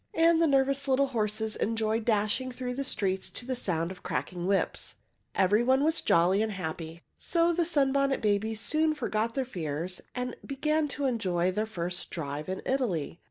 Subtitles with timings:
[0.15, 4.47] And the nervous little horses enjoy dashing through the streets to the sound of cracking
[4.47, 4.95] whips.
[5.35, 10.87] Everybody was jolly and happy, so the Sunbonnet Babies soon forgot their fears and began
[10.87, 13.19] to enjoy their first drive in Italy.